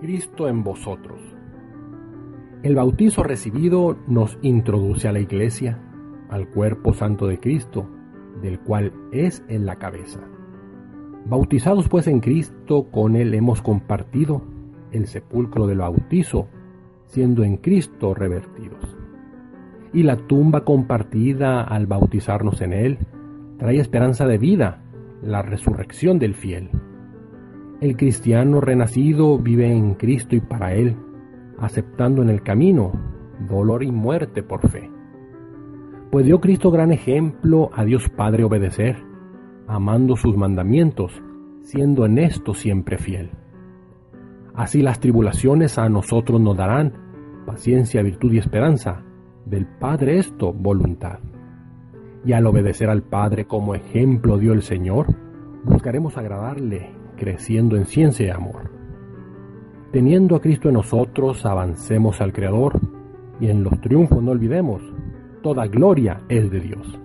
[0.00, 1.20] Cristo en vosotros.
[2.62, 5.80] El bautizo recibido nos introduce a la iglesia,
[6.28, 7.88] al cuerpo santo de Cristo,
[8.40, 10.20] del cual es en la cabeza.
[11.26, 14.42] Bautizados pues en Cristo, con Él hemos compartido
[14.92, 16.46] el sepulcro del bautizo,
[17.06, 18.96] siendo en Cristo revertidos.
[19.92, 22.98] Y la tumba compartida al bautizarnos en Él
[23.58, 24.80] trae esperanza de vida,
[25.22, 26.70] la resurrección del fiel.
[27.80, 30.96] El cristiano renacido vive en Cristo y para Él,
[31.60, 32.90] aceptando en el camino
[33.48, 34.90] dolor y muerte por fe.
[36.10, 38.96] Pues dio Cristo gran ejemplo a Dios Padre obedecer,
[39.68, 41.22] amando sus mandamientos,
[41.62, 43.30] siendo en esto siempre fiel.
[44.54, 46.94] Así las tribulaciones a nosotros nos darán
[47.46, 49.04] paciencia, virtud y esperanza.
[49.46, 51.20] Del Padre esto, voluntad.
[52.24, 55.06] Y al obedecer al Padre como ejemplo dio el Señor,
[55.64, 58.70] buscaremos agradarle creciendo en ciencia y amor.
[59.92, 62.80] Teniendo a Cristo en nosotros, avancemos al Creador
[63.40, 64.82] y en los triunfos no olvidemos,
[65.42, 66.98] toda gloria es de Dios.